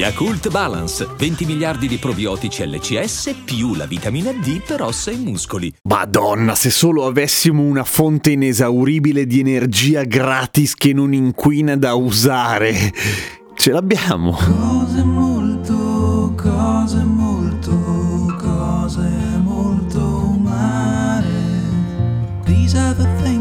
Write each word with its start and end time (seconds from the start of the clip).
Yakult 0.00 0.48
Balance, 0.48 1.06
20 1.14 1.44
miliardi 1.44 1.86
di 1.86 1.98
probiotici 1.98 2.66
LCS 2.66 3.34
più 3.44 3.74
la 3.74 3.84
vitamina 3.84 4.32
D 4.32 4.62
per 4.66 4.80
ossa 4.80 5.10
e 5.10 5.16
muscoli. 5.16 5.70
Madonna, 5.82 6.54
se 6.54 6.70
solo 6.70 7.04
avessimo 7.04 7.62
una 7.62 7.84
fonte 7.84 8.30
inesauribile 8.30 9.26
di 9.26 9.40
energia 9.40 10.04
gratis 10.04 10.74
che 10.74 10.94
non 10.94 11.12
inquina 11.12 11.76
da 11.76 11.92
usare. 11.92 12.94
Ce 13.54 13.72
l'abbiamo. 13.72 14.32
Cose 14.32 15.04
molto, 15.04 16.32
cose 16.34 17.04
molto, 17.04 18.38
cose 18.38 19.06
molto 19.42 20.00
umane. 20.34 21.28
These 22.46 22.78
are 22.78 22.94
the 22.94 23.06
things 23.22 23.39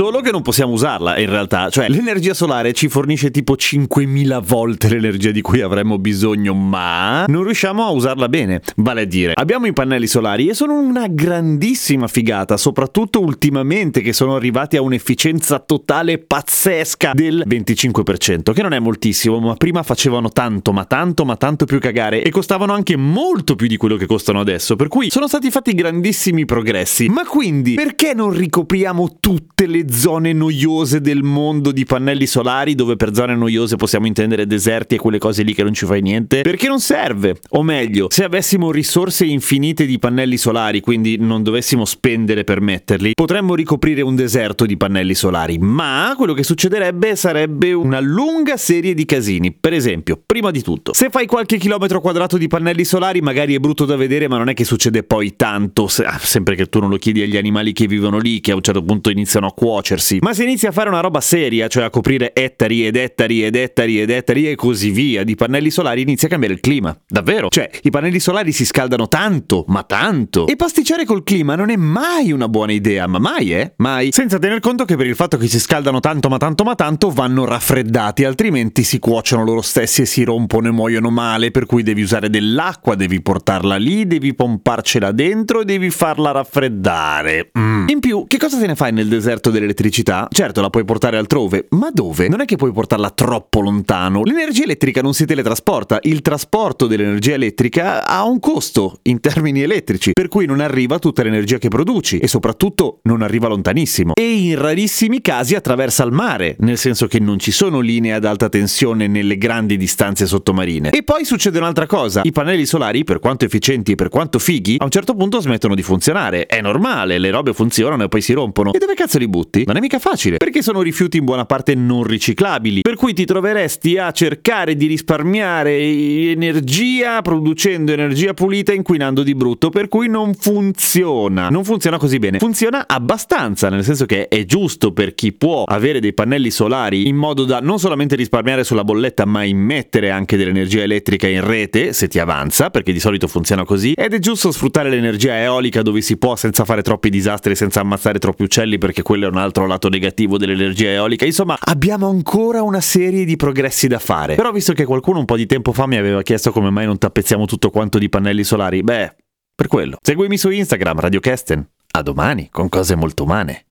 Solo 0.00 0.22
che 0.22 0.30
non 0.30 0.40
possiamo 0.40 0.72
usarla 0.72 1.18
in 1.18 1.28
realtà, 1.28 1.68
cioè 1.68 1.90
l'energia 1.90 2.32
solare 2.32 2.72
ci 2.72 2.88
fornisce 2.88 3.30
tipo 3.30 3.54
5000 3.54 4.38
volte 4.38 4.88
l'energia 4.88 5.30
di 5.30 5.42
cui 5.42 5.60
avremmo 5.60 5.98
bisogno, 5.98 6.54
ma 6.54 7.26
non 7.26 7.44
riusciamo 7.44 7.84
a 7.84 7.90
usarla 7.90 8.26
bene. 8.30 8.62
Vale 8.76 9.02
a 9.02 9.04
dire, 9.04 9.34
abbiamo 9.34 9.66
i 9.66 9.74
pannelli 9.74 10.06
solari 10.06 10.48
e 10.48 10.54
sono 10.54 10.72
una 10.78 11.06
grandissima 11.06 12.08
figata, 12.08 12.56
soprattutto 12.56 13.20
ultimamente 13.20 14.00
che 14.00 14.14
sono 14.14 14.36
arrivati 14.36 14.78
a 14.78 14.80
un'efficienza 14.80 15.58
totale 15.58 16.16
pazzesca 16.16 17.10
del 17.12 17.44
25%, 17.46 18.54
che 18.54 18.62
non 18.62 18.72
è 18.72 18.78
moltissimo, 18.78 19.38
ma 19.38 19.54
prima 19.56 19.82
facevano 19.82 20.30
tanto, 20.30 20.72
ma 20.72 20.86
tanto, 20.86 21.26
ma 21.26 21.36
tanto 21.36 21.66
più 21.66 21.78
cagare 21.78 22.22
e 22.22 22.30
costavano 22.30 22.72
anche 22.72 22.96
molto 22.96 23.54
più 23.54 23.66
di 23.66 23.76
quello 23.76 23.96
che 23.96 24.06
costano 24.06 24.40
adesso, 24.40 24.76
per 24.76 24.88
cui 24.88 25.10
sono 25.10 25.28
stati 25.28 25.50
fatti 25.50 25.74
grandissimi 25.74 26.46
progressi. 26.46 27.06
Ma 27.10 27.26
quindi, 27.26 27.74
perché 27.74 28.14
non 28.14 28.32
ricopriamo 28.32 29.18
tutte 29.20 29.66
le 29.66 29.88
zone 29.92 30.32
noiose 30.32 31.00
del 31.00 31.22
mondo 31.22 31.72
di 31.72 31.84
pannelli 31.84 32.26
solari, 32.26 32.74
dove 32.74 32.96
per 32.96 33.14
zone 33.14 33.34
noiose 33.34 33.76
possiamo 33.76 34.06
intendere 34.06 34.46
deserti 34.46 34.94
e 34.94 34.98
quelle 34.98 35.18
cose 35.18 35.42
lì 35.42 35.54
che 35.54 35.62
non 35.62 35.74
ci 35.74 35.86
fai 35.86 36.02
niente? 36.02 36.42
Perché 36.42 36.68
non 36.68 36.80
serve. 36.80 37.38
O 37.50 37.62
meglio, 37.62 38.06
se 38.10 38.24
avessimo 38.24 38.70
risorse 38.70 39.24
infinite 39.24 39.86
di 39.86 39.98
pannelli 39.98 40.36
solari, 40.36 40.80
quindi 40.80 41.16
non 41.18 41.42
dovessimo 41.42 41.84
spendere 41.84 42.44
per 42.44 42.60
metterli, 42.60 43.12
potremmo 43.14 43.54
ricoprire 43.54 44.02
un 44.02 44.14
deserto 44.14 44.66
di 44.66 44.76
pannelli 44.76 45.14
solari. 45.14 45.58
Ma 45.58 46.14
quello 46.16 46.34
che 46.34 46.42
succederebbe 46.42 47.16
sarebbe 47.16 47.72
una 47.72 48.00
lunga 48.00 48.56
serie 48.56 48.94
di 48.94 49.04
casini. 49.04 49.52
Per 49.52 49.72
esempio, 49.72 50.20
prima 50.24 50.50
di 50.50 50.62
tutto, 50.62 50.92
se 50.94 51.08
fai 51.10 51.26
qualche 51.26 51.58
chilometro 51.58 52.00
quadrato 52.00 52.36
di 52.36 52.46
pannelli 52.46 52.84
solari, 52.84 53.20
magari 53.20 53.54
è 53.54 53.58
brutto 53.58 53.84
da 53.84 53.96
vedere, 53.96 54.28
ma 54.28 54.38
non 54.38 54.48
è 54.48 54.54
che 54.54 54.64
succede 54.64 55.02
poi 55.02 55.36
tanto, 55.36 55.88
se- 55.88 56.04
ah, 56.04 56.18
sempre 56.18 56.54
che 56.54 56.66
tu 56.66 56.80
non 56.80 56.90
lo 56.90 56.96
chiedi 56.96 57.22
agli 57.22 57.36
animali 57.36 57.72
che 57.72 57.86
vivono 57.86 58.18
lì, 58.18 58.40
che 58.40 58.52
a 58.52 58.54
un 58.54 58.62
certo 58.62 58.82
punto 58.82 59.10
iniziano 59.10 59.46
a 59.46 59.52
cuocersi. 59.70 60.18
Ma 60.20 60.34
se 60.34 60.42
inizi 60.42 60.66
a 60.66 60.72
fare 60.72 60.88
una 60.88 61.00
roba 61.00 61.20
seria, 61.20 61.68
cioè 61.68 61.84
a 61.84 61.90
coprire 61.90 62.34
ettari 62.34 62.86
ed 62.86 62.96
ettari 62.96 63.44
ed 63.44 63.54
ettari 63.54 64.00
ed 64.00 64.10
ettari 64.10 64.50
e 64.50 64.56
così 64.56 64.90
via 64.90 65.22
di 65.22 65.36
pannelli 65.36 65.70
solari, 65.70 66.02
inizia 66.02 66.26
a 66.26 66.30
cambiare 66.30 66.54
il 66.54 66.60
clima. 66.60 66.96
Davvero? 67.06 67.48
Cioè, 67.48 67.70
i 67.82 67.90
pannelli 67.90 68.18
solari 68.18 68.50
si 68.50 68.64
scaldano 68.64 69.06
tanto, 69.06 69.64
ma 69.68 69.84
tanto. 69.84 70.48
E 70.48 70.56
pasticciare 70.56 71.04
col 71.04 71.22
clima 71.22 71.54
non 71.54 71.70
è 71.70 71.76
mai 71.76 72.32
una 72.32 72.48
buona 72.48 72.72
idea, 72.72 73.06
ma 73.06 73.18
mai, 73.18 73.52
eh? 73.52 73.74
Mai. 73.76 74.08
Senza 74.10 74.38
tener 74.38 74.58
conto 74.58 74.84
che 74.84 74.96
per 74.96 75.06
il 75.06 75.14
fatto 75.14 75.36
che 75.36 75.46
si 75.46 75.60
scaldano 75.60 76.00
tanto, 76.00 76.28
ma 76.28 76.36
tanto, 76.36 76.64
ma 76.64 76.74
tanto, 76.74 77.10
vanno 77.10 77.44
raffreddati, 77.44 78.24
altrimenti 78.24 78.82
si 78.82 78.98
cuociono 78.98 79.44
loro 79.44 79.62
stessi 79.62 80.02
e 80.02 80.06
si 80.06 80.24
rompono 80.24 80.68
e 80.68 80.72
muoiono 80.72 81.10
male, 81.10 81.52
per 81.52 81.66
cui 81.66 81.84
devi 81.84 82.02
usare 82.02 82.28
dell'acqua, 82.28 82.96
devi 82.96 83.22
portarla 83.22 83.76
lì, 83.76 84.06
devi 84.06 84.34
pomparcela 84.34 85.12
dentro 85.12 85.60
e 85.60 85.64
devi 85.64 85.90
farla 85.90 86.32
raffreddare. 86.32 87.50
Mm. 87.56 87.88
In 87.88 88.00
più, 88.00 88.24
che 88.26 88.38
cosa 88.38 88.58
te 88.58 88.66
ne 88.66 88.74
fai 88.74 88.92
nel 88.92 89.08
deserto 89.08 89.50
dell'elettricità? 89.60 90.26
Certo, 90.30 90.60
la 90.60 90.70
puoi 90.70 90.84
portare 90.84 91.18
altrove, 91.18 91.66
ma 91.70 91.90
dove? 91.92 92.28
Non 92.28 92.40
è 92.40 92.44
che 92.46 92.56
puoi 92.56 92.72
portarla 92.72 93.10
troppo 93.10 93.60
lontano. 93.60 94.22
L'energia 94.24 94.64
elettrica 94.64 95.02
non 95.02 95.14
si 95.14 95.26
teletrasporta, 95.26 95.98
il 96.02 96.22
trasporto 96.22 96.86
dell'energia 96.86 97.34
elettrica 97.34 98.06
ha 98.06 98.24
un 98.24 98.40
costo 98.40 98.98
in 99.02 99.20
termini 99.20 99.62
elettrici, 99.62 100.12
per 100.12 100.28
cui 100.28 100.46
non 100.46 100.60
arriva 100.60 100.98
tutta 100.98 101.22
l'energia 101.22 101.58
che 101.58 101.68
produci 101.68 102.18
e 102.18 102.26
soprattutto 102.26 103.00
non 103.02 103.22
arriva 103.22 103.48
lontanissimo. 103.48 104.14
E 104.14 104.32
in 104.32 104.58
rarissimi 104.58 105.20
casi 105.20 105.54
attraversa 105.54 106.04
il 106.04 106.12
mare, 106.12 106.56
nel 106.60 106.78
senso 106.78 107.06
che 107.06 107.20
non 107.20 107.38
ci 107.38 107.50
sono 107.50 107.80
linee 107.80 108.12
ad 108.14 108.24
alta 108.24 108.48
tensione 108.48 109.06
nelle 109.06 109.36
grandi 109.36 109.76
distanze 109.76 110.26
sottomarine. 110.26 110.90
E 110.90 111.02
poi 111.02 111.24
succede 111.24 111.58
un'altra 111.58 111.86
cosa, 111.86 112.22
i 112.24 112.32
pannelli 112.32 112.64
solari, 112.64 113.04
per 113.04 113.18
quanto 113.18 113.44
efficienti 113.44 113.92
e 113.92 113.94
per 113.94 114.08
quanto 114.08 114.38
fighi, 114.38 114.76
a 114.78 114.84
un 114.84 114.90
certo 114.90 115.14
punto 115.14 115.40
smettono 115.40 115.74
di 115.74 115.82
funzionare. 115.82 116.46
È 116.46 116.60
normale, 116.60 117.18
le 117.18 117.30
robe 117.30 117.52
funzionano 117.52 118.04
e 118.04 118.08
poi 118.08 118.20
si 118.20 118.32
rompono. 118.32 118.72
E 118.72 118.78
dove 118.78 118.94
cazzo 118.94 119.18
li 119.18 119.28
butti? 119.28 119.49
Non 119.64 119.76
è 119.76 119.80
mica 119.80 119.98
facile, 119.98 120.36
perché 120.36 120.62
sono 120.62 120.82
rifiuti 120.82 121.18
in 121.18 121.24
buona 121.24 121.44
parte 121.44 121.74
non 121.74 122.04
riciclabili, 122.04 122.80
per 122.80 122.94
cui 122.94 123.12
ti 123.12 123.24
troveresti 123.24 123.98
a 123.98 124.10
cercare 124.12 124.76
di 124.76 124.86
risparmiare 124.86 125.76
energia 125.78 127.20
producendo 127.22 127.92
energia 127.92 128.34
pulita 128.34 128.72
inquinando 128.72 129.22
di 129.22 129.34
brutto, 129.34 129.70
per 129.70 129.88
cui 129.88 130.08
non 130.08 130.34
funziona. 130.34 131.48
Non 131.48 131.64
funziona 131.64 131.98
così 131.98 132.18
bene. 132.18 132.38
Funziona 132.38 132.84
abbastanza, 132.86 133.68
nel 133.68 133.84
senso 133.84 134.06
che 134.06 134.28
è 134.28 134.44
giusto 134.44 134.92
per 134.92 135.14
chi 135.14 135.32
può 135.32 135.64
avere 135.64 136.00
dei 136.00 136.12
pannelli 136.12 136.50
solari 136.50 137.08
in 137.08 137.16
modo 137.16 137.44
da 137.44 137.60
non 137.60 137.78
solamente 137.78 138.16
risparmiare 138.16 138.64
sulla 138.64 138.84
bolletta, 138.84 139.24
ma 139.24 139.44
immettere 139.44 140.10
anche 140.10 140.36
dell'energia 140.36 140.82
elettrica 140.82 141.26
in 141.26 141.44
rete, 141.44 141.92
se 141.92 142.08
ti 142.08 142.18
avanza, 142.18 142.70
perché 142.70 142.92
di 142.92 143.00
solito 143.00 143.26
funziona 143.26 143.64
così. 143.64 143.92
Ed 143.92 144.14
è 144.14 144.18
giusto 144.18 144.52
sfruttare 144.52 144.90
l'energia 144.90 145.38
eolica 145.40 145.82
dove 145.82 146.00
si 146.00 146.16
può 146.16 146.36
senza 146.36 146.64
fare 146.64 146.82
troppi 146.82 147.10
disastri, 147.10 147.54
senza 147.54 147.80
ammazzare 147.80 148.18
troppi 148.18 148.42
uccelli, 148.44 148.78
perché 148.78 149.02
quello 149.02 149.26
è 149.26 149.30
un 149.30 149.36
altro 149.40 149.66
lato 149.66 149.88
negativo 149.88 150.38
dell'energia 150.38 150.90
eolica. 150.90 151.24
Insomma, 151.24 151.56
abbiamo 151.58 152.08
ancora 152.08 152.62
una 152.62 152.80
serie 152.80 153.24
di 153.24 153.36
progressi 153.36 153.88
da 153.88 153.98
fare. 153.98 154.36
Però 154.36 154.52
visto 154.52 154.72
che 154.72 154.84
qualcuno 154.84 155.18
un 155.18 155.24
po' 155.24 155.36
di 155.36 155.46
tempo 155.46 155.72
fa 155.72 155.86
mi 155.86 155.96
aveva 155.96 156.22
chiesto 156.22 156.52
come 156.52 156.70
mai 156.70 156.86
non 156.86 156.98
tappezziamo 156.98 157.46
tutto 157.46 157.70
quanto 157.70 157.98
di 157.98 158.08
pannelli 158.08 158.44
solari, 158.44 158.82
beh, 158.82 159.16
per 159.54 159.66
quello. 159.66 159.96
Seguimi 160.00 160.36
su 160.36 160.50
Instagram, 160.50 161.00
Radio 161.00 161.20
Kesten. 161.20 161.66
A 161.92 162.02
domani, 162.02 162.48
con 162.50 162.68
cose 162.68 162.94
molto 162.94 163.24
umane. 163.24 163.64